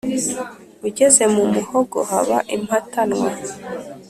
[0.87, 3.29] Ugeze mu muhogo haba impatanwa;